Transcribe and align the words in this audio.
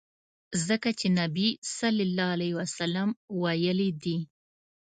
ځکه 0.67 0.89
چي 0.99 1.07
نبي 1.19 1.47
ص 1.73 1.77
ویلي 3.41 3.89
دي. 4.03 4.17